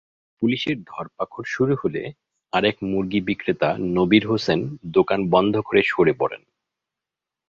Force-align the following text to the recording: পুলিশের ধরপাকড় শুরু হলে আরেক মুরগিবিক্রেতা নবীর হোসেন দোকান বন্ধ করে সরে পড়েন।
পুলিশের 0.41 0.77
ধরপাকড় 0.83 1.47
শুরু 1.47 1.73
হলে 1.75 2.01
আরেক 2.53 2.75
মুরগিবিক্রেতা 2.83 3.69
নবীর 3.95 4.23
হোসেন 4.27 4.59
দোকান 4.93 5.19
বন্ধ 5.29 5.53
করে 5.59 5.81
সরে 5.85 6.13
পড়েন। 6.19 6.41